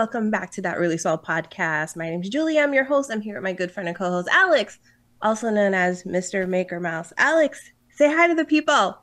[0.00, 1.94] welcome back to that really swell podcast.
[1.94, 2.58] My name is Julie.
[2.58, 3.10] I'm your host.
[3.12, 4.78] I'm here with my good friend and co-host Alex,
[5.20, 6.48] also known as Mr.
[6.48, 7.12] Maker Mouse.
[7.18, 8.96] Alex, say hi to the people.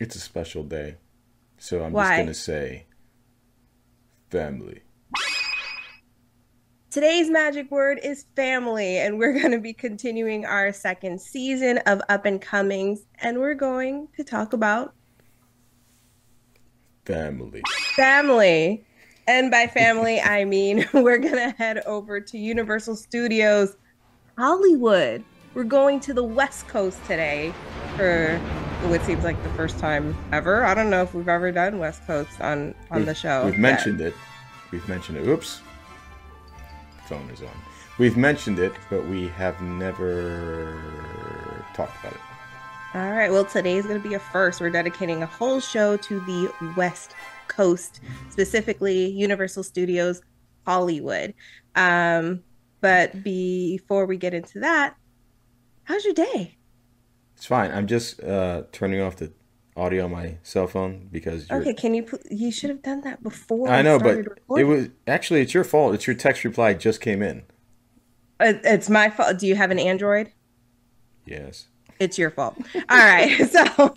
[0.00, 0.96] It's a special day,
[1.58, 2.08] so I'm Why?
[2.08, 2.86] just gonna say
[4.30, 4.80] family.
[6.90, 12.02] Today's magic word is family, and we're going to be continuing our second season of
[12.08, 14.92] Up and Comings, and we're going to talk about
[17.06, 17.62] Family.
[17.94, 18.84] family.
[19.30, 23.76] And by family, I mean we're going to head over to Universal Studios
[24.36, 25.22] Hollywood.
[25.54, 27.54] We're going to the West Coast today
[27.96, 28.36] for
[28.88, 30.64] what seems like the first time ever.
[30.64, 33.44] I don't know if we've ever done West Coast on on We've- the show.
[33.44, 34.14] We've mentioned it.
[34.72, 35.28] We've mentioned it.
[35.28, 35.60] Oops.
[37.06, 37.48] Phone is on.
[37.98, 40.76] We've mentioned it, but we have never
[41.74, 42.20] talked about it.
[42.94, 43.30] All right.
[43.30, 44.60] Well, today is going to be a first.
[44.60, 47.14] We're dedicating a whole show to the West
[47.50, 50.22] Coast, specifically Universal Studios
[50.66, 51.34] Hollywood.
[51.76, 52.42] Um,
[52.80, 54.96] but before we get into that,
[55.84, 56.56] how's your day?
[57.36, 57.70] It's fine.
[57.72, 59.32] I'm just uh, turning off the
[59.76, 62.02] audio on my cell phone because you're, Okay, can you?
[62.04, 63.68] pl- You should have done that before.
[63.68, 65.94] I know, but started it was actually it's your fault.
[65.94, 67.44] It's your text reply just came in.
[68.40, 69.38] It's my fault.
[69.38, 70.32] Do you have an Android?
[71.26, 71.66] Yes.
[72.00, 72.56] It's your fault.
[72.88, 73.38] All right.
[73.50, 73.94] So,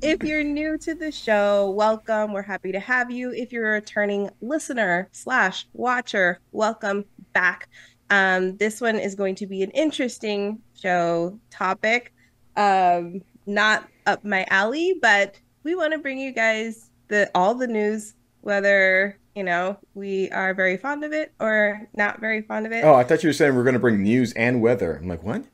[0.00, 2.32] if you're new to the show, welcome.
[2.32, 3.30] We're happy to have you.
[3.30, 7.68] If you're a returning listener slash watcher, welcome back.
[8.08, 12.14] Um, this one is going to be an interesting show topic.
[12.56, 17.66] Um, not up my alley, but we want to bring you guys the all the
[17.66, 22.72] news, whether you know we are very fond of it or not very fond of
[22.72, 22.82] it.
[22.82, 24.96] Oh, I thought you were saying we are going to bring news and weather.
[24.96, 25.44] I'm like, what?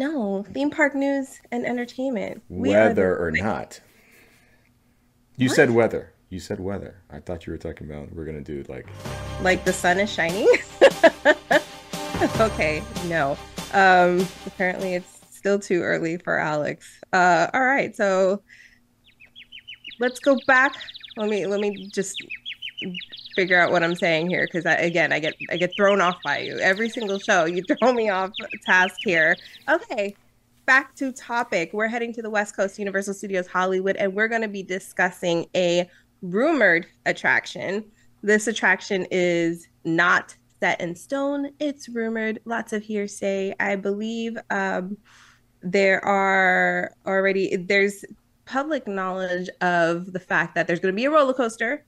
[0.00, 2.42] No, theme park news and entertainment.
[2.50, 3.80] We are the- Weather or not?
[5.38, 5.56] You What?
[5.56, 6.12] said weather.
[6.28, 7.02] You said weather.
[7.08, 8.86] I thought you were talking about we're gonna do like
[9.40, 10.46] like the sun is shining.
[12.40, 13.38] okay, no.
[13.72, 17.00] Um apparently it's still too early for Alex.
[17.14, 18.42] Uh all right, so
[19.98, 20.74] let's go back.
[21.16, 22.22] Let me let me just
[23.36, 26.16] figure out what I'm saying here because I again I get I get thrown off
[26.24, 26.58] by you.
[26.58, 28.32] Every single show you throw me off
[28.64, 29.36] task here.
[29.68, 30.16] Okay.
[30.64, 31.70] Back to topic.
[31.72, 35.46] We're heading to the West Coast Universal Studios Hollywood and we're going to be discussing
[35.54, 35.88] a
[36.22, 37.84] rumored attraction.
[38.22, 41.52] This attraction is not set in stone.
[41.60, 43.54] It's rumored, lots of hearsay.
[43.60, 44.96] I believe um,
[45.62, 48.04] there are already there's
[48.46, 51.84] public knowledge of the fact that there's going to be a roller coaster,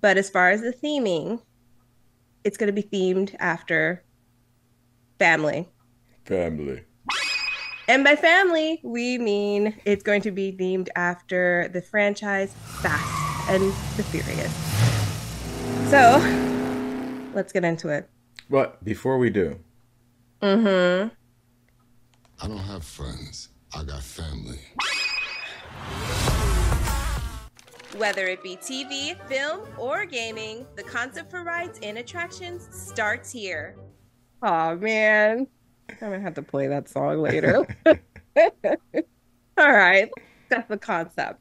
[0.00, 1.40] but as far as the theming,
[2.44, 4.04] it's going to be themed after
[5.18, 5.68] family.
[6.24, 6.84] family.
[7.88, 13.62] And by family, we mean it's going to be themed after the franchise Fast and
[13.96, 14.52] the Furious.
[15.90, 16.18] So,
[17.34, 18.08] let's get into it.
[18.50, 19.58] But before we do,
[20.40, 21.08] Mm-hmm.
[22.40, 23.48] I don't have friends.
[23.74, 24.60] I got family.
[27.98, 33.76] Whether it be TV, film, or gaming, the concept for rides and attractions starts here.
[34.40, 35.48] Oh man,
[35.90, 37.66] I'm gonna have to play that song later.
[39.58, 40.08] All right,
[40.48, 41.40] that's the concept.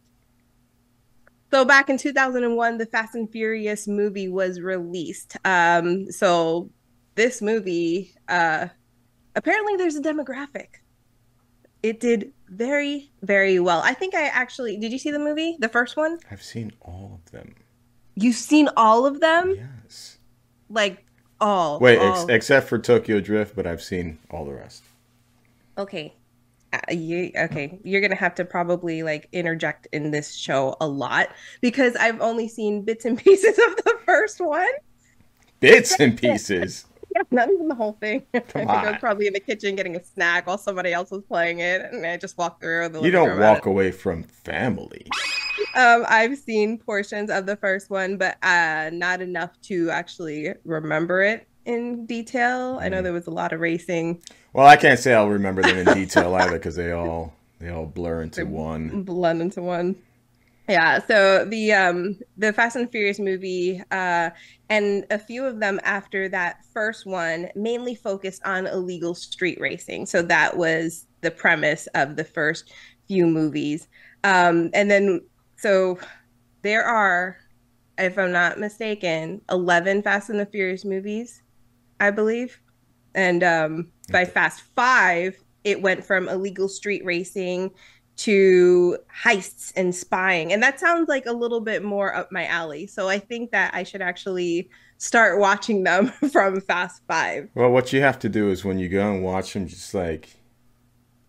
[1.51, 5.38] So back in 2001, the Fast and Furious movie was released.
[5.45, 6.72] Um, so
[7.13, 8.69] this movie, uh,
[9.35, 10.68] apparently, there's a demographic.
[11.84, 13.81] It did very, very well.
[13.83, 14.91] I think I actually did.
[14.91, 16.19] You see the movie, the first one?
[16.31, 17.55] I've seen all of them.
[18.15, 20.17] You've seen all of them, Yes.
[20.69, 21.03] like
[21.39, 21.79] all.
[21.79, 24.83] Wait, ex- except for Tokyo Drift, but I've seen all the rest.
[25.77, 26.13] okay.
[26.73, 31.29] Uh, you, okay, you're gonna have to probably like interject in this show a lot
[31.61, 34.67] because I've only seen bits and pieces of the first one.
[35.61, 36.83] Bits and pieces.
[37.31, 38.23] Not even the whole thing.
[38.33, 41.24] I think I was probably in the kitchen getting a snack while somebody else was
[41.24, 42.89] playing it, and I just walked through.
[42.89, 45.06] The You don't walk away from family.
[45.75, 51.21] Um, I've seen portions of the first one, but uh, not enough to actually remember
[51.21, 52.80] it in detail.
[52.81, 53.03] I know Mm.
[53.03, 54.21] there was a lot of racing.
[54.53, 57.86] Well, I can't say I'll remember them in detail either because they all they all
[57.86, 59.03] blur into one.
[59.03, 59.95] blend into one.
[60.67, 64.31] Yeah, so the um the Fast and Furious movie uh
[64.69, 70.05] and a few of them after that first one mainly focused on illegal street racing.
[70.05, 72.71] So that was the premise of the first
[73.07, 73.87] few movies.
[74.25, 75.21] Um and then
[75.57, 75.99] so
[76.63, 77.37] there are
[77.97, 81.41] if I'm not mistaken 11 Fast and the Furious movies,
[81.99, 82.59] I believe.
[83.15, 87.71] And um by Fast 5 it went from illegal street racing
[88.17, 90.51] to heists and spying.
[90.51, 92.87] And that sounds like a little bit more up my alley.
[92.87, 97.49] So I think that I should actually start watching them from Fast Five.
[97.53, 100.35] Well, what you have to do is when you go and watch them, just like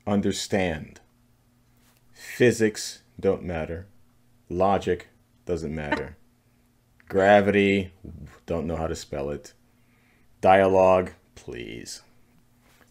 [0.06, 1.00] understand
[2.12, 3.86] physics don't matter,
[4.48, 5.08] logic
[5.44, 6.16] doesn't matter,
[7.08, 7.92] gravity
[8.46, 9.52] don't know how to spell it,
[10.40, 12.02] dialogue, please.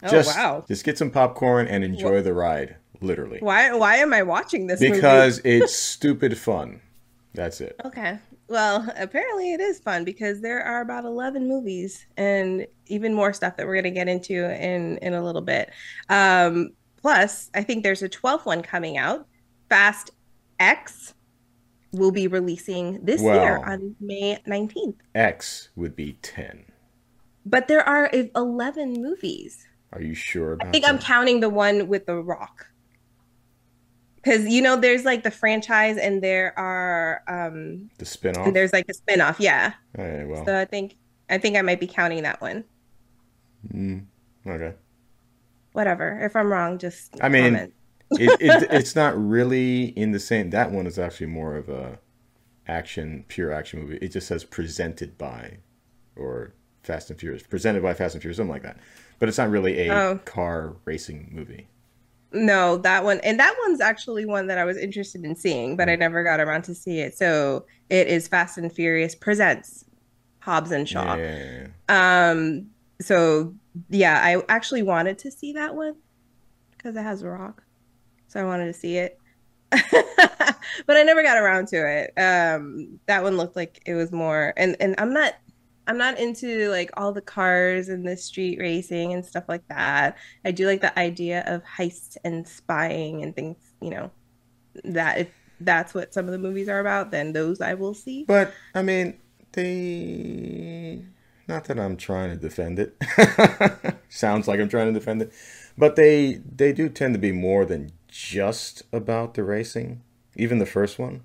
[0.02, 0.64] Oh just, wow!
[0.68, 2.76] Just get some popcorn and enjoy the ride.
[3.00, 3.38] Literally.
[3.40, 3.72] Why?
[3.74, 4.80] Why am I watching this?
[4.80, 4.94] movie?
[4.94, 6.80] Because it's stupid fun.
[7.34, 7.76] That's it.
[7.84, 8.18] Okay.
[8.48, 13.56] Well, apparently it is fun because there are about 11 movies and even more stuff
[13.56, 15.70] that we're going to get into in in a little bit.
[16.08, 19.26] Um, plus, I think there's a 12th one coming out.
[19.68, 20.10] Fast
[20.58, 21.14] X
[21.92, 24.96] will be releasing this year on May 19th.
[25.14, 26.64] X would be 10.
[27.46, 29.66] But there are 11 movies.
[29.92, 32.66] Are you sure about I think I'm counting the one with The Rock.
[34.28, 38.46] Because you know, there's like the franchise, and there are um, the spin-off?
[38.46, 39.40] and there's like a spin-off.
[39.40, 39.72] Yeah.
[39.98, 40.44] All right, well.
[40.44, 40.96] So I think
[41.30, 42.64] I think I might be counting that one.
[43.72, 44.04] mm,
[44.46, 44.74] okay.
[45.72, 46.20] Whatever.
[46.22, 47.72] If I'm wrong, just I mean, it,
[48.10, 48.32] it,
[48.70, 50.50] it's not really in the same.
[50.50, 51.98] That one is actually more of a
[52.66, 53.98] action, pure action movie.
[54.02, 55.58] It just says presented by,
[56.16, 56.52] or
[56.82, 58.76] Fast and Furious, presented by Fast and Furious, something like that.
[59.18, 60.20] But it's not really a Oh.
[60.26, 61.68] car racing movie.
[62.32, 65.88] No, that one and that one's actually one that I was interested in seeing, but
[65.88, 67.16] I never got around to see it.
[67.16, 69.84] So it is Fast and Furious presents
[70.40, 71.16] Hobbs and Shaw.
[71.16, 71.68] Yeah.
[71.88, 72.66] Um
[73.00, 73.54] so
[73.88, 75.94] yeah, I actually wanted to see that one
[76.76, 77.62] because it has a Rock.
[78.26, 79.18] So I wanted to see it.
[79.70, 82.12] but I never got around to it.
[82.20, 85.34] Um that one looked like it was more and and I'm not
[85.88, 90.18] I'm not into like all the cars and the street racing and stuff like that.
[90.44, 94.10] I do like the idea of heist and spying and things, you know,
[94.84, 95.28] that if
[95.60, 98.24] that's what some of the movies are about, then those I will see.
[98.24, 99.18] But I mean,
[99.52, 101.04] they.
[101.48, 102.94] Not that I'm trying to defend it.
[104.10, 105.32] Sounds like I'm trying to defend it,
[105.78, 110.02] but they they do tend to be more than just about the racing.
[110.36, 111.22] Even the first one.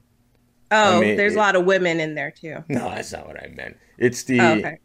[0.74, 2.64] Oh, mean, there's it- a lot of women in there too.
[2.68, 3.78] No, that's not what I meant.
[3.98, 4.40] It's the.
[4.40, 4.78] Oh, okay.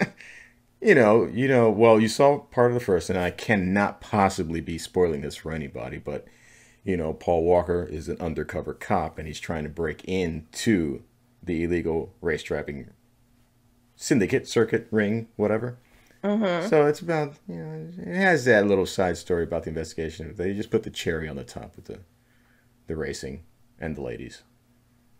[0.80, 1.70] you know, you know.
[1.70, 5.52] Well, you saw part of the first, and I cannot possibly be spoiling this for
[5.52, 6.26] anybody, but
[6.84, 11.02] you know, Paul Walker is an undercover cop, and he's trying to break into
[11.42, 12.90] the illegal race driving
[13.96, 15.78] syndicate, circuit, ring, whatever.
[16.22, 16.68] Mm-hmm.
[16.68, 20.34] So it's about you know, it has that little side story about the investigation.
[20.36, 22.00] They just put the cherry on the top with the
[22.86, 23.44] the racing
[23.78, 24.42] and the ladies.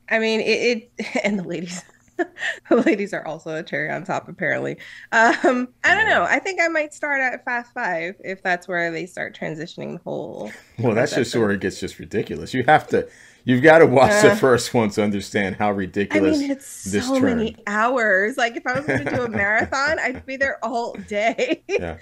[0.08, 1.82] I mean, it, it and the ladies,
[2.16, 4.78] the ladies are also a cherry on top, apparently.
[5.12, 6.24] Um, I don't know.
[6.24, 10.02] I think I might start at Fast Five if that's where they start transitioning the
[10.04, 10.52] whole.
[10.78, 12.52] Well, that's just where it gets just ridiculous.
[12.52, 13.08] You have to,
[13.44, 16.36] you've got to watch the Uh, first one to understand how ridiculous.
[16.36, 18.36] I mean, it's so many hours.
[18.36, 21.64] Like, if I was going to do a marathon, I'd be there all day.
[21.68, 21.98] Yeah.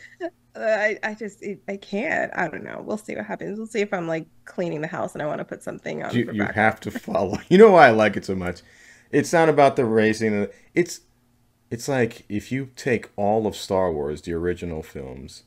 [0.55, 2.31] I, I just, it, I can't.
[2.35, 2.83] I don't know.
[2.85, 3.57] We'll see what happens.
[3.59, 6.15] We'll see if I'm like cleaning the house and I want to put something on.
[6.15, 7.39] You, you have to follow.
[7.49, 8.61] You know why I like it so much?
[9.11, 10.49] It's not about the racing.
[10.75, 11.01] It's,
[11.71, 15.45] it's like if you take all of Star Wars, the original films,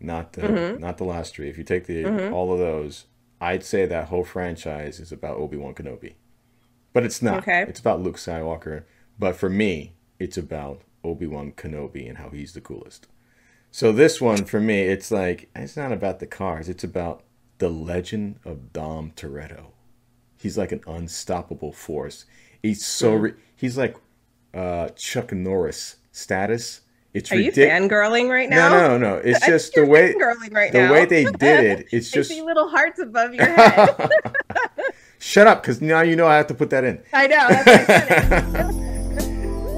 [0.00, 0.80] not the Mhm.
[0.80, 1.48] not the last three.
[1.48, 2.32] If you take the Mhm.
[2.32, 3.04] all of those,
[3.40, 6.14] I'd say that whole franchise is about Obi Wan Kenobi,
[6.92, 7.38] but it's not.
[7.38, 7.64] Okay.
[7.68, 8.84] It's about Luke Skywalker.
[9.18, 13.06] But for me, it's about Obi Wan Kenobi and how he's the coolest.
[13.74, 16.68] So this one for me, it's like it's not about the cars.
[16.68, 17.22] It's about
[17.58, 19.68] the legend of Dom Toretto.
[20.38, 22.26] He's like an unstoppable force.
[22.62, 23.26] He's so Hmm.
[23.56, 23.96] he's like
[24.52, 26.82] uh, Chuck Norris status.
[27.14, 27.90] It's Are you ridiculous.
[27.90, 28.68] fangirling right now?
[28.68, 29.16] no, no, no.
[29.24, 30.14] It's just the way
[30.50, 30.92] right the now.
[30.92, 31.86] way they did it.
[31.92, 33.96] It's just little hearts above your head.
[35.18, 37.02] shut up, because now you know I have to put that in.
[37.14, 38.81] I know.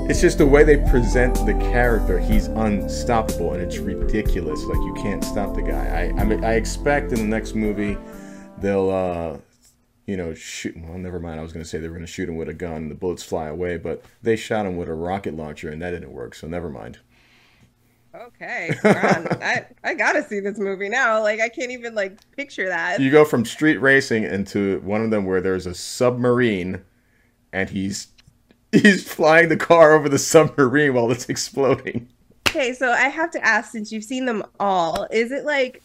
[0.07, 2.19] It's just the way they present the character.
[2.19, 4.63] He's unstoppable, and it's ridiculous.
[4.65, 6.13] Like you can't stop the guy.
[6.15, 7.97] I I, mean, I expect in the next movie
[8.59, 9.39] they'll uh
[10.07, 10.77] you know shoot.
[10.77, 11.41] Well, never mind.
[11.41, 13.23] I was gonna say they were gonna shoot him with a gun, and the bullets
[13.23, 16.35] fly away, but they shot him with a rocket launcher, and that didn't work.
[16.35, 16.99] So never mind.
[18.15, 21.23] okay, I I gotta see this movie now.
[21.23, 23.01] Like I can't even like picture that.
[23.01, 26.85] You go from street racing into one of them where there's a submarine,
[27.55, 28.09] and he's
[28.83, 32.09] he's flying the car over the submarine while it's exploding.
[32.49, 35.83] Okay, so I have to ask since you've seen them all, is it like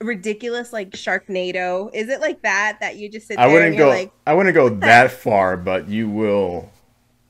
[0.00, 1.90] ridiculous like Sharknado?
[1.94, 3.88] Is it like that that you just sit there I wouldn't you're go.
[3.90, 6.70] like, I wouldn't go that far, but you will.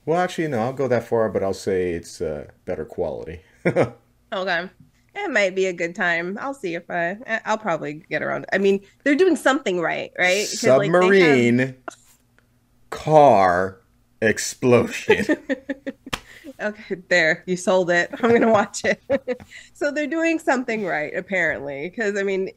[0.07, 0.61] Well, actually, no.
[0.61, 3.41] I'll go that far, but I'll say it's uh, better quality.
[4.33, 4.71] okay.
[5.15, 6.39] It might be a good time.
[6.41, 7.19] I'll see if I.
[7.45, 8.47] I'll probably get around.
[8.53, 10.47] I mean, they're doing something right, right?
[10.49, 11.77] 'Cause, like, have- Submarine
[12.91, 13.81] car
[14.21, 15.25] explosion.
[16.61, 18.11] okay, there, you sold it.
[18.13, 19.03] I'm gonna watch it.
[19.75, 22.51] so they're doing something right, apparently, because I mean,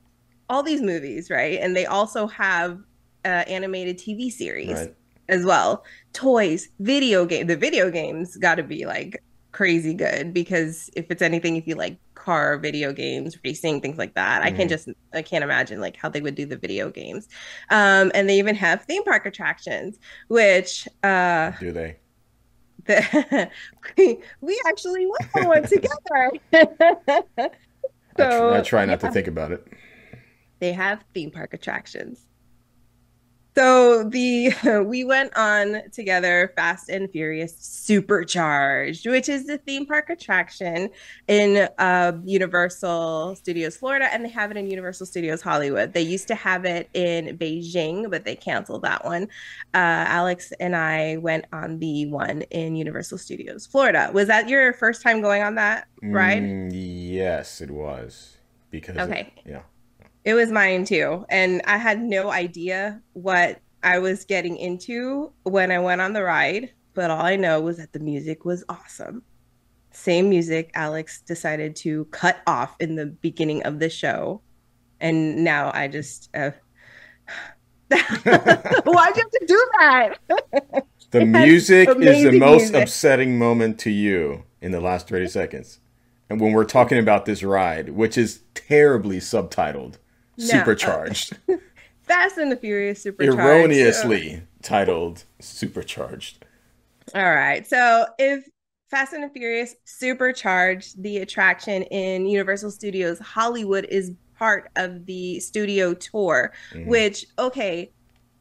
[0.49, 1.59] all these movies, right?
[1.61, 2.79] And they also have
[3.23, 4.95] uh, animated TV series Right.
[5.29, 5.83] as well.
[6.13, 7.47] Toys, video game.
[7.47, 11.75] The video games got to be like crazy good because if it's anything, if you
[11.75, 14.55] like car video games, racing, things like that, I Mhm.
[14.57, 17.27] can just I can't imagine like how they would do the video games.
[17.69, 19.97] Um, and they even have theme park attractions,
[20.27, 21.97] which uh, Do they?
[22.85, 23.49] the,
[24.41, 26.31] we, actually went on one together.
[28.17, 29.65] I, tr- So, I try not to think about it.
[30.59, 32.25] they have theme park attractions.
[33.55, 34.53] So the
[34.87, 40.89] we went on together Fast and Furious Supercharged, which is the theme park attraction
[41.27, 45.93] in uh, Universal Studios Florida, and they have it in Universal Studios Hollywood.
[45.93, 49.23] They used to have it in Beijing, but they canceled that one.
[49.73, 54.11] Uh, Alex and I went on the one in Universal Studios Florida.
[54.13, 56.43] Was that your first time going on that ride?
[56.43, 58.37] Mm, yes, it was.
[58.69, 59.33] Because it- Okay.
[59.45, 59.63] yeah.
[60.23, 61.25] It was mine too.
[61.29, 66.23] And I had no idea what I was getting into when I went on the
[66.23, 66.71] ride.
[66.93, 69.23] But all I know was that the music was awesome.
[69.91, 74.41] Same music Alex decided to cut off in the beginning of the show.
[74.99, 76.29] And now I just.
[76.35, 76.51] Uh...
[77.89, 80.17] Why'd you have to do that?
[81.11, 82.83] The music is the most music.
[82.83, 85.79] upsetting moment to you in the last 30 seconds.
[86.29, 89.97] And when we're talking about this ride, which is terribly subtitled,
[90.37, 91.37] No, supercharged,
[92.03, 93.39] Fast and the Furious Supercharged.
[93.39, 96.45] erroneously titled supercharged.
[97.13, 97.65] All right.
[97.67, 98.45] So if
[98.89, 105.39] Fast and the Furious Supercharged, the attraction in Universal Studios Hollywood, is part of the
[105.39, 106.87] studio tour, Mhm.
[106.87, 107.91] which, okay,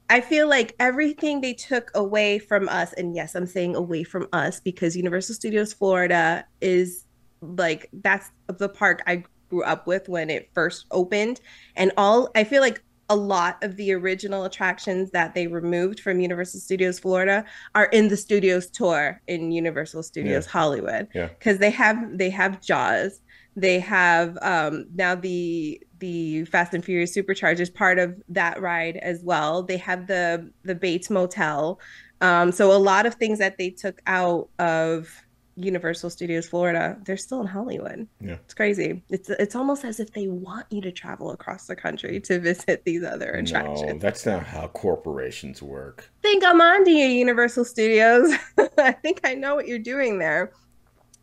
[0.08, 4.26] I feel like everything they took away from us, and yes, I'm saying away from
[4.32, 7.04] us because Universal Studios Florida is
[7.42, 11.40] like that's the park I grew up with when it first opened.
[11.76, 16.20] And all I feel like a lot of the original attractions that they removed from
[16.20, 21.08] Universal Studios Florida are in the studios tour in Universal Studios Hollywood.
[21.12, 21.26] Yeah.
[21.26, 23.20] Because they have they have Jaws.
[23.56, 28.96] They have um now the the Fast and Furious Supercharge is part of that ride
[28.98, 29.64] as well.
[29.64, 31.80] They have the the Bates Motel.
[32.20, 35.24] Um so a lot of things that they took out of
[35.56, 38.06] Universal Studios Florida, they're still in Hollywood.
[38.20, 38.34] Yeah.
[38.44, 39.02] It's crazy.
[39.10, 42.84] It's it's almost as if they want you to travel across the country to visit
[42.84, 43.92] these other attractions.
[43.92, 46.10] No, that's not how corporations work.
[46.22, 48.32] think I'm on to you, Universal Studios.
[48.78, 50.52] I think I know what you're doing there.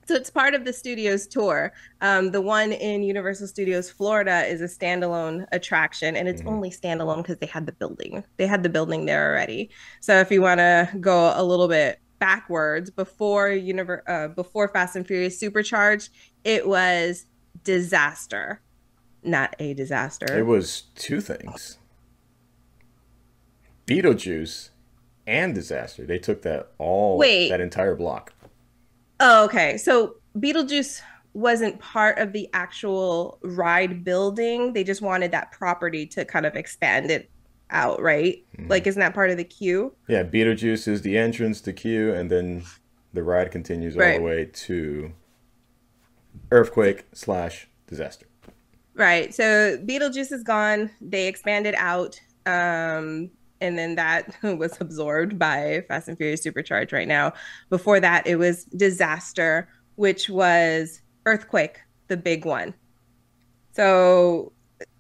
[0.07, 1.73] So it's part of the studios tour.
[1.99, 6.47] Um, the one in Universal Studios Florida is a standalone attraction, and it's Mhm.
[6.47, 8.23] only standalone because they had the building.
[8.37, 9.69] They had the building there already.
[9.99, 14.95] So if you want to go a little bit backwards, before Univer- uh, before Fast
[14.95, 16.09] and Furious Supercharged,
[16.43, 17.25] it was
[17.63, 18.61] disaster,
[19.23, 20.37] not a disaster.
[20.37, 21.77] It was two things
[23.85, 24.69] Beetlejuice
[25.25, 26.05] and Disaster.
[26.05, 27.49] They took that all, Wait.
[27.49, 28.33] that entire block.
[29.19, 29.77] Oh, okay.
[29.77, 31.01] So Beetlejuice
[31.33, 34.73] wasn't part of the actual ride building.
[34.73, 37.29] They just wanted that property to kind of expand it
[37.69, 38.43] out, right?
[38.57, 38.69] Mhm.
[38.69, 39.93] Like, isn't that part of the queue?
[40.07, 42.63] Yeah, Beetlejuice is the entrance, the queue, and then
[43.13, 45.11] the ride continues all the way to
[46.51, 48.25] Earthquake slash Disaster.
[48.93, 49.33] Right.
[49.33, 50.89] So Beetlejuice is gone.
[51.01, 52.19] They expanded out.
[52.45, 53.29] Um,
[53.61, 57.33] and then that was absorbed by Fast and Furious Supercharged right now.
[57.69, 62.73] Before that, it was Disaster, which was Earthquake, the big one.
[63.73, 64.51] So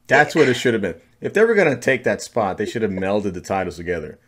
[0.07, 0.99] That's what it should have been.
[1.19, 4.19] If they were going to take that spot, they should have melded the titles together.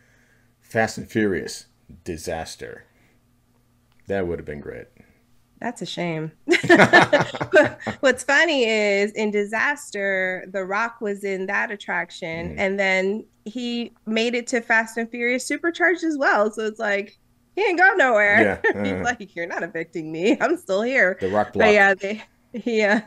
[0.60, 1.66] Fast and Furious,
[2.04, 2.84] Disaster.
[4.08, 4.86] That would have been great.
[5.60, 6.32] That's a shame.
[8.00, 12.58] What's funny is in Disaster, The Rock was in that attraction, Mhm.
[12.58, 16.50] and then he made it to Fast and Furious Supercharged as well.
[16.50, 17.18] So it's like
[17.56, 18.60] he ain't go nowhere.
[18.64, 19.04] Yeah, He's uh-huh.
[19.04, 20.38] like, you're not evicting me.
[20.40, 21.18] I'm still here.
[21.20, 21.66] The Rock Block.
[21.66, 22.22] But yeah, they,
[22.64, 23.02] yeah.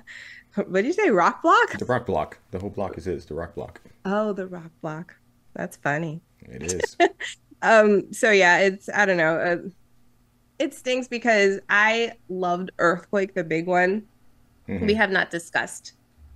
[0.67, 1.10] What did you say?
[1.10, 1.77] Rock Block?
[1.79, 2.38] The Rock Block.
[2.51, 3.25] The whole block is his.
[3.25, 3.81] The Rock Block.
[4.05, 5.15] Oh, the Rock Block.
[5.55, 6.22] That's funny.
[6.41, 6.98] It is.
[7.65, 9.38] Um, so yeah, it's I don't know.
[9.38, 9.69] Uh,
[10.60, 14.03] it stinks because I loved Earthquake, the big one.
[14.67, 14.86] Mhm.
[14.86, 15.93] We have not discussed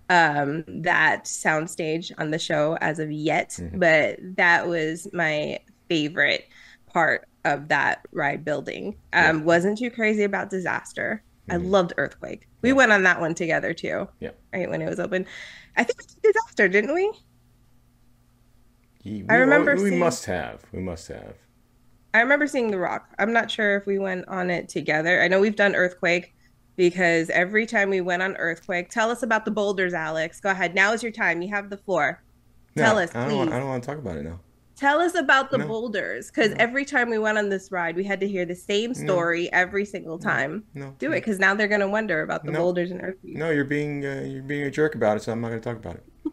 [0.09, 3.77] um that soundstage on the show as of yet, Mhm.
[3.77, 5.59] but that was my
[5.89, 6.47] favorite
[6.85, 8.95] part of that ride building.
[9.11, 9.43] Um, Yeah.
[9.43, 11.21] wasn't too crazy about disaster.
[11.49, 11.69] I Mhm.
[11.69, 12.47] loved Earthquake.
[12.61, 12.75] We Yeah.
[12.75, 14.07] went on that one together too.
[14.19, 14.31] Yeah.
[14.53, 15.25] Right when it was open.
[15.75, 17.11] I think we did disaster, didn't we?
[19.03, 20.63] Ye- I we- remember We seeing- must have.
[20.71, 21.35] We must have.
[22.13, 23.09] I remember seeing The Rock.
[23.19, 25.21] I'm not sure if we went on it together.
[25.21, 26.33] I know we've done Earthquake
[26.75, 30.39] because every time we went on Earthquake, tell us about the boulders, Alex.
[30.39, 30.73] Go ahead.
[30.75, 31.41] Now is your time.
[31.41, 32.21] You have the floor.
[32.75, 33.37] Tell us, I don't, please.
[33.37, 34.39] want, I don't want to talk about it now.
[34.77, 35.67] Tell us about the No.
[35.67, 36.57] boulders because No.
[36.59, 39.85] every time we went on this ride, we had to hear the same story every
[39.85, 40.63] single time.
[40.75, 40.93] No.
[40.99, 42.59] Do it because now they're going to wonder about the No.
[42.59, 43.35] boulders and Earthquake.
[43.35, 45.67] No, you're being uh, you're being a jerk about it, so I'm not going to
[45.67, 46.03] talk about it.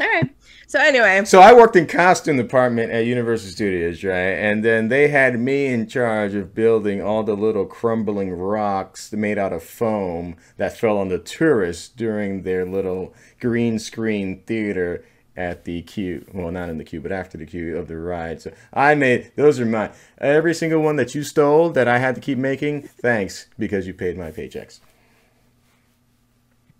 [0.00, 0.30] All right.
[0.66, 4.14] So, anyway, So I worked in costume department at Universal Studios, right?
[4.14, 9.38] And then they had me in charge of building all the little crumbling rocks made
[9.38, 15.02] out of foam that fell on the tourists during their little green screen theater
[15.36, 16.24] at the queue.
[16.32, 18.42] Well, not in the queue, but after the queue of the ride.
[18.42, 19.92] So I made those are mine.
[20.18, 23.94] Every single one that you stole that I had to keep making, thanks because you
[23.94, 24.80] paid my paychecks.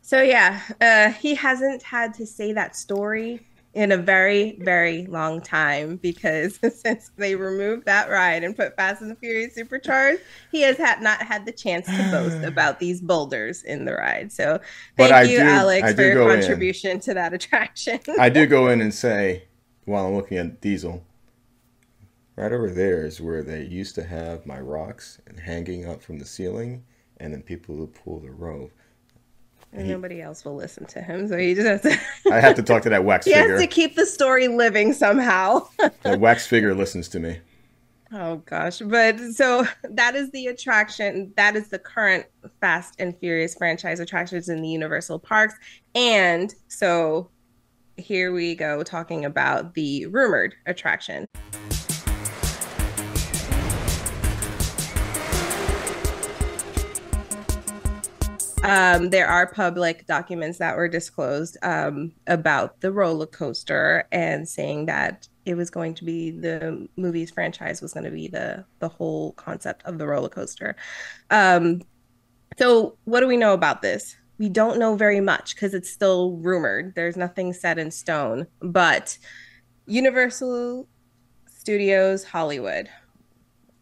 [0.02, 3.45] So yeah, uh, he hasn't had to say that story
[3.76, 9.02] in a very, very long time because since they removed that ride and put Fast
[9.02, 13.02] and the Furious Supercharged, he has had not had the chance to boast about these
[13.02, 14.32] boulders in the ride.
[14.32, 14.58] So
[14.96, 16.40] thank you, do- Alex, for your go in.
[16.40, 18.00] contribution to that attraction.
[18.18, 19.44] I do go in and say,
[19.84, 21.04] while I'm looking at Diesel,
[22.34, 26.18] right over there is where they used to have my rocks and hanging up from
[26.18, 26.82] the ceiling,
[27.18, 28.72] and then people would pull the rope.
[29.76, 31.98] And nobody else will listen to him, so he just has to.
[32.32, 33.42] I have to talk to that wax figure.
[33.44, 35.66] he has to keep the story living somehow.
[36.02, 37.40] The wax figure listens to me.
[38.12, 41.32] Oh gosh, but so that is the attraction.
[41.36, 42.26] That is the current
[42.60, 45.54] Fast and Furious franchise attractions in the Universal parks.
[45.94, 47.30] And so
[47.96, 51.26] here we go talking about the rumored attraction.
[58.66, 64.86] Um, there are public documents that were disclosed um, about the roller coaster and saying
[64.86, 68.88] that it was going to be the movie's franchise was going to be the the
[68.88, 70.74] whole concept of the roller coaster.
[71.30, 71.82] Um,
[72.58, 74.16] so what do we know about this?
[74.38, 76.94] We don't know very much because it's still rumored.
[76.94, 78.46] There's nothing set in stone.
[78.60, 79.16] But
[79.86, 80.88] Universal
[81.48, 82.88] Studios Hollywood.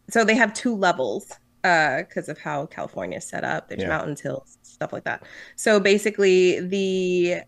[0.09, 1.31] So they have two levels
[1.63, 3.69] because of how California is set up.
[3.69, 3.89] There's Yeah.
[3.89, 5.23] mountains, hills, stuff like that.
[5.55, 7.41] So basically, the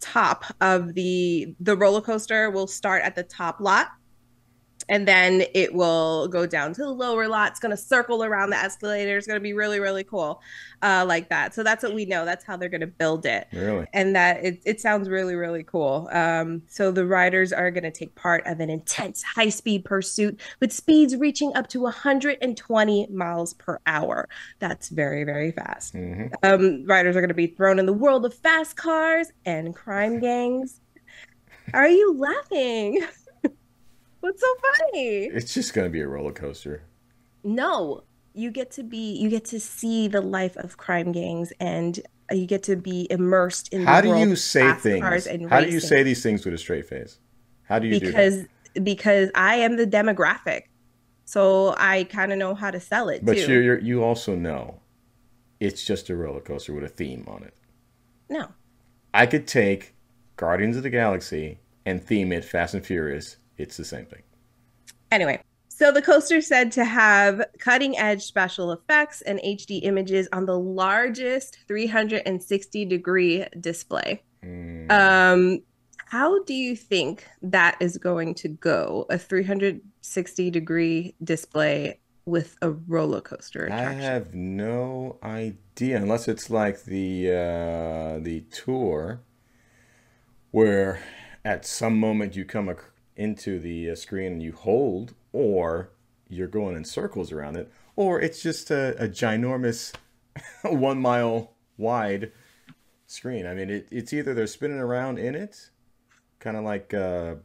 [0.00, 3.88] top of the the roller coaster will start at the top lot
[4.88, 8.50] and then it will go down to the lower lot it's going to circle around
[8.50, 9.16] the escalator.
[9.16, 10.40] It's going to be really really cool
[10.82, 11.54] uh, like that.
[11.54, 12.24] So that's what we know.
[12.24, 13.48] That's how they're going to build it.
[13.52, 13.86] Really?
[13.92, 16.08] and that it, it sounds really really cool.
[16.12, 20.40] Um, so the riders are going to take part of an intense high speed pursuit
[20.60, 24.28] with speeds reaching up to 120 miles per hour.
[24.58, 25.94] That's very very fast.
[25.94, 29.74] Hmm um, riders are going to be thrown in the world of fast cars and
[29.74, 30.80] crime gangs.
[31.72, 33.04] Are you laughing?
[34.24, 35.26] What's so funny?
[35.26, 36.82] It's just gonna be a roller coaster.
[37.42, 42.00] No, you get to be, you get to see the life of crime gangs, and
[42.30, 43.84] you get to be immersed in.
[43.84, 45.02] How the do you say things?
[45.02, 47.18] cars and How do you say these things with a straight face?
[47.64, 48.12] How do you do that?
[48.12, 48.46] Because
[48.82, 50.68] because I am the demographic,
[51.26, 54.80] so I kind of know how to sell it But you you're, you also know
[55.60, 57.52] it's just a roller coaster with a theme on it.
[58.30, 58.48] No,
[59.12, 59.94] I could take
[60.36, 63.36] Guardians of the Galaxy and theme it Fast and Furious.
[63.58, 64.22] It's the same thing.
[65.10, 70.46] Anyway, so the coaster said to have cutting edge special effects and HD images on
[70.46, 74.22] the largest 360 degree display.
[74.44, 74.90] Mm.
[74.90, 75.62] Um,
[76.06, 79.06] how do you think that is going to go?
[79.10, 86.84] A 360 degree display with a roller coaster I have no idea unless it's like
[86.84, 89.20] the uh, the tour
[90.50, 91.00] where
[91.44, 92.80] at some moment you come ac-
[93.16, 95.90] into the uh, screen and you hold or
[96.28, 99.94] you're going in circles around it or it's just a, a ginormous
[100.64, 102.32] one mile wide
[103.06, 103.46] screen.
[103.46, 105.70] I mean it, it's either they're spinning around in it
[106.44, 107.36] kind of like uh,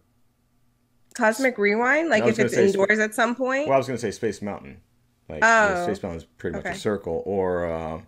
[1.15, 3.67] Cosmic Rewind, like if it's gonna sp- indoors at some point.
[3.67, 4.81] Well, I was going to say Space Mountain.
[5.27, 8.01] Like Oh, Space Mountain is pretty much a circle, or uh,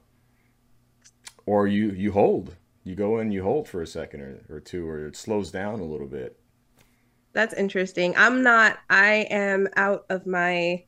[1.45, 2.55] or you you hold.
[2.83, 5.79] You go in, you hold for a second or, or two, or it slows down
[5.79, 6.39] a little bit.
[7.33, 8.13] That's interesting.
[8.17, 10.83] I'm not, I am out of my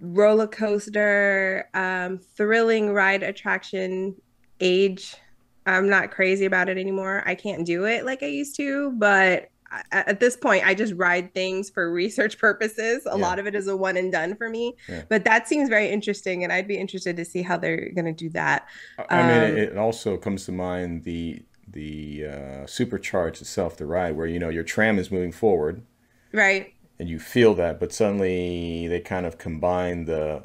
[0.00, 4.14] roller coaster, um, thrilling ride attraction
[4.60, 5.14] age.
[5.66, 7.22] I'm not crazy about it anymore.
[7.26, 9.48] I can't do it like I used to, but
[9.90, 13.04] at this point, I just ride things for research purposes.
[13.06, 13.14] A Yeah.
[13.16, 15.02] lot of it is a one and done for me, Yeah.
[15.08, 18.12] but that seems very interesting, and I'd be interested to see how they're going to
[18.12, 18.66] do that.
[19.10, 21.42] I- mean, Um, it, it also comes to mind the
[21.76, 25.82] the uh, supercharge itself, the ride, where you know your tram is moving forward,
[26.32, 26.74] Right.
[26.98, 30.44] and you feel that, but suddenly they kind of combine the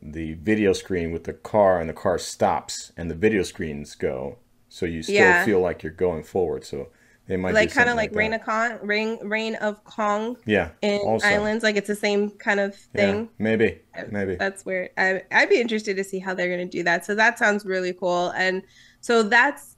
[0.00, 4.38] the video screen with the car, and the car stops, and the video screens go,
[4.68, 5.34] so you still Yeah.
[5.34, 6.64] feel like you're going forward.
[6.64, 6.88] So
[7.26, 10.72] they might like kind of something like Reign of Kong, Rain Reign of Kong yeah,
[10.82, 11.18] in also.
[11.22, 11.62] Islands.
[11.62, 13.30] Like it's the same kind of Yeah, thing.
[13.38, 14.40] maybe, maybe.
[14.40, 14.90] That's weird.
[14.98, 17.04] I, I'd be interested to see how they're going to do that.
[17.06, 18.30] So that sounds really cool.
[18.36, 18.62] And
[19.00, 19.76] so that's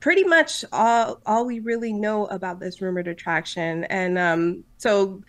[0.00, 3.84] pretty much all all we really know about this rumored attraction.
[3.84, 5.22] And um, so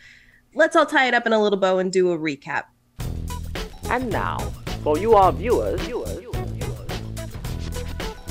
[0.54, 2.64] let's all tie it up in a little bow and do a recap.
[3.90, 4.38] And now,
[4.84, 6.30] for you our viewers, viewers,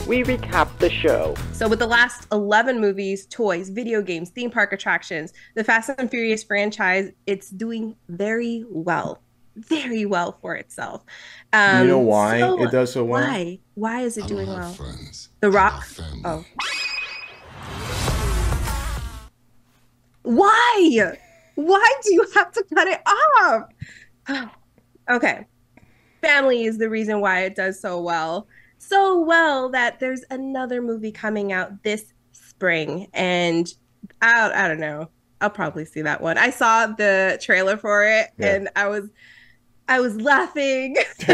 [0.09, 1.35] we recap the show.
[1.53, 6.11] So, with the last 11 movies, toys, video games, theme park attractions, the Fast and
[6.11, 9.21] Furious franchise, it's doing very well.
[9.57, 11.05] Very well for itself.
[11.53, 13.23] Um, you know why so it does so well?
[13.23, 13.59] Why?
[13.79, 14.73] Why is it I doing well?
[14.73, 15.29] friends.
[15.39, 15.85] The Rock.
[15.85, 16.23] family.
[16.25, 16.45] Oh.
[20.23, 21.17] Why?
[21.55, 23.01] Why do you have to cut it
[24.29, 24.51] off?
[25.11, 25.47] okay.
[26.21, 28.49] Family is the reason why it does so well.
[28.79, 33.07] So well that there's another movie coming out this spring.
[33.15, 33.73] And
[34.21, 35.09] I, I don't know.
[35.41, 36.37] I'll probably see that one.
[36.37, 38.57] I saw the trailer for it Yeah.
[38.57, 39.09] and I was
[39.89, 40.97] I was laughing.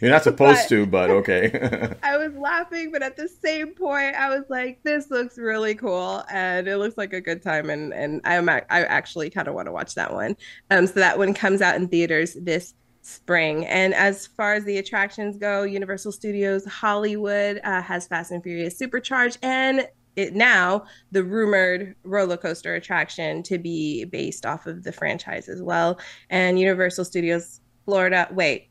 [0.00, 1.92] You're not supposed But- to, but okay.
[2.02, 6.24] I was laughing, but at the same point, I was like, "This looks really cool,
[6.30, 9.66] and it looks like a good time." And and I'm I actually kind of want
[9.66, 10.36] to watch that one.
[10.70, 13.64] Um, so that one comes out in theaters this spring.
[13.66, 18.76] And as far as the attractions go, Universal Studios Hollywood uh, has Fast and Furious
[18.78, 24.92] Supercharged, and it now the rumored roller coaster attraction to be based off of the
[24.92, 25.98] franchise as well.
[26.30, 28.68] And Universal Studios Florida, wait,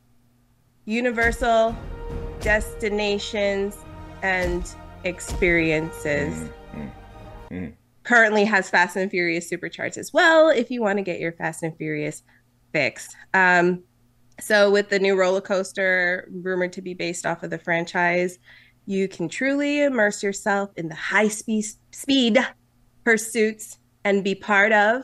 [0.86, 1.76] Universal
[2.40, 3.78] destinations
[4.22, 6.92] and experiences Mm,
[7.52, 7.74] mm.
[8.04, 11.64] currently has Fast and Furious Supercharged as well if you want to get your Fast
[11.64, 12.24] and Furious
[12.74, 13.16] fix.
[13.34, 13.84] Um,
[14.40, 18.38] so, with the new roller coaster rumored to be based off of the franchise,
[18.88, 22.40] you can truly immerse yourself in the high speed speed
[23.04, 25.04] pursuits and be part of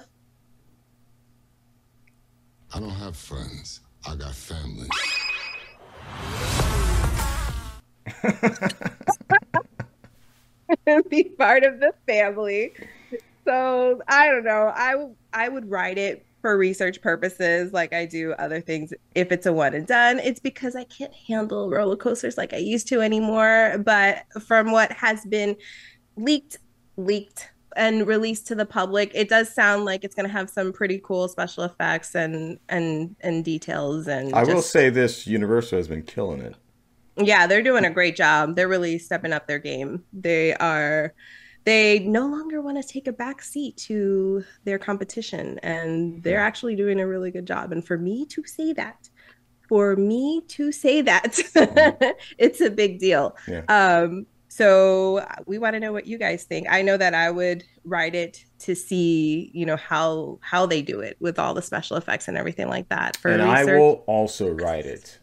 [2.75, 3.81] I don't have friends.
[4.07, 4.87] I got family.
[11.09, 12.73] be part of the family.
[13.45, 14.71] So I don't know.
[14.73, 14.95] I
[15.33, 18.93] I would write it for research purposes, like I do other things.
[19.15, 22.57] If it's a one and done, it's because I can't handle roller coasters like I
[22.57, 23.81] used to anymore.
[23.83, 25.55] But from what has been
[26.17, 26.57] leaked,
[26.97, 30.73] leaked and released to the public, it does sound like it's going to have some
[30.73, 34.09] pretty cool special effects and and and details.
[34.09, 36.55] And I will say this: Universal has been killing it.
[37.15, 38.57] yeah, they're doing a great job.
[38.57, 40.03] They're really stepping up their game.
[40.11, 41.13] They are
[41.65, 46.47] they no longer want to take a back seat to their competition and they're hmm.
[46.47, 47.71] actually doing a really good job.
[47.71, 49.09] And for me to say that,
[49.69, 52.05] for me to say that, hmm.
[52.37, 53.35] it's a big deal.
[53.47, 53.63] Yeah.
[53.67, 56.67] Um so uh, we want to know what you guys think.
[56.69, 60.99] I know that I would write it to see, you know, how how they do
[60.99, 64.51] it with all the special effects and everything like that for and I will also
[64.51, 65.19] write it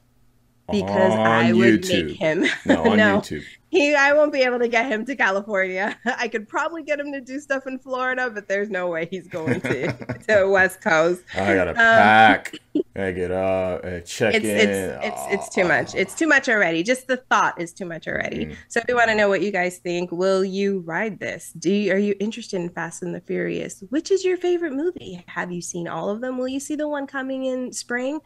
[0.72, 2.06] because on I would YouTube.
[2.06, 3.44] make him No, on YouTube.
[3.70, 5.96] He, I won't be able to get him to California.
[6.04, 9.28] I could probably get him to do stuff in Florida, but there's no way he's
[9.28, 9.92] going to
[10.28, 11.22] to West Coast.
[11.34, 12.54] I gotta Um, pack.
[12.96, 14.68] I get up, uh, check It's in.
[14.68, 15.94] it's it's it's too much.
[15.94, 16.82] It's too much already.
[16.82, 18.46] Just the thought is too much already.
[18.46, 18.56] Mm.
[18.68, 20.10] So we want to know what you guys think.
[20.10, 21.52] Will you ride this?
[21.52, 23.84] Do you, are you interested in Fast and the Furious?
[23.90, 25.24] Which is your favorite movie?
[25.28, 26.36] Have you seen all of them?
[26.38, 28.20] Will you see the one coming in spring?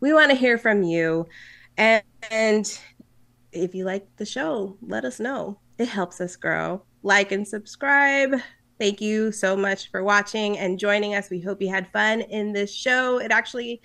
[0.00, 1.26] We want to hear from you.
[1.76, 2.80] And, and
[3.62, 5.58] if you like the show, let us know.
[5.78, 6.82] It helps us grow.
[7.02, 8.34] Like and subscribe.
[8.78, 11.30] Thank you so much for watching and joining us.
[11.30, 13.18] We hope you had fun in this show.
[13.18, 13.80] It actually,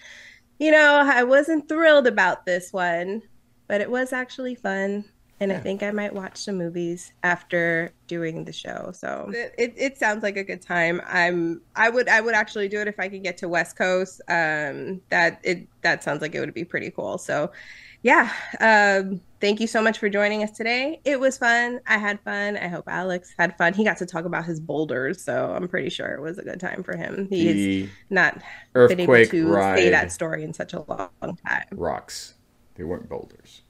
[0.60, 3.22] you know, I wasn't thrilled about this one,
[3.68, 5.06] but it was actually fun.
[5.42, 8.92] And I think I might watch some movies after doing the show.
[8.94, 11.02] So it, it, it sounds like a good time.
[11.08, 14.22] I'm I would I would actually do it if I could get to West Coast.
[14.28, 17.18] Um that it that sounds like it would be pretty cool.
[17.18, 17.52] So
[18.04, 18.32] yeah.
[18.60, 21.02] Um thank you so much for joining us today.
[21.04, 21.82] It was fun.
[21.88, 22.56] I had fun.
[22.58, 23.74] I hope Alex had fun.
[23.74, 26.60] He got to talk about his boulders, so I'm pretty sure it was a good
[26.60, 27.28] time for him.
[27.30, 28.42] He is The not
[28.74, 29.26] been able to
[29.76, 31.66] say that story in such a long time.
[31.72, 32.36] rocks.
[32.76, 33.64] They weren't boulders.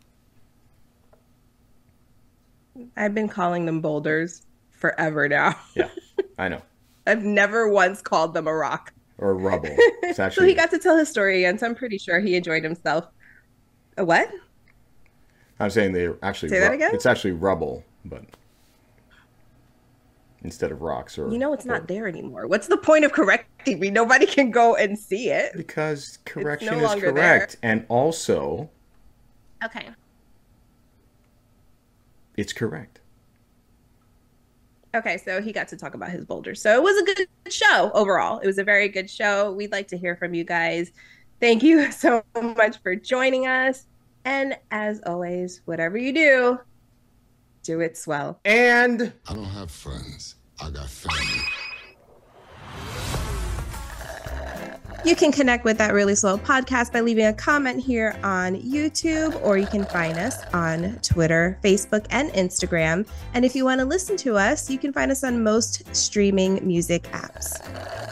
[2.96, 5.56] I've been calling them boulders forever now.
[5.76, 5.90] Yeah,
[6.38, 6.62] I know.
[7.08, 8.94] I've never once called them a rock.
[9.18, 9.70] Or rubble.
[10.04, 12.64] It's so he got to tell his story again, so I'm pretty sure he enjoyed
[12.64, 13.06] himself.
[13.98, 14.30] A what?
[15.62, 16.92] I'm saying they're actually say that again.
[16.94, 18.24] It's actually rubble, but
[20.44, 21.30] instead of rocks or.
[21.32, 22.48] You know it's or- not there anymore.
[22.48, 23.90] What's the point of correcting me?
[23.92, 25.54] Nobody can go and see it.
[25.56, 27.58] Because correction no is longer correct.
[27.62, 28.70] And also,
[29.64, 29.88] Okay.
[32.38, 33.00] it's correct.
[34.94, 36.54] Okay, so he got to talk about his boulder.
[36.54, 38.40] So it was a good show overall.
[38.40, 39.54] It was a very good show.
[39.54, 40.92] We'd like to hear from you guys.
[41.40, 43.86] Thank you so much for joining us.
[44.26, 46.60] And as always, whatever you do,
[47.64, 48.40] do it swell.
[48.46, 50.36] And I don't have friends.
[50.62, 51.42] I got family.
[55.04, 59.42] You can connect with that really swell podcast by leaving a comment here on YouTube,
[59.44, 63.08] or you can find us on Twitter, Facebook, and Instagram.
[63.34, 66.60] And if you want to listen to us, you can find us on most streaming
[66.66, 68.11] music apps.